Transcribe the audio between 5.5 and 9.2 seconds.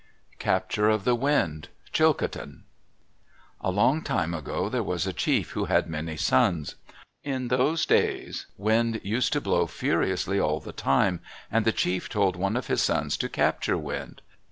who had many sons. In those days Wind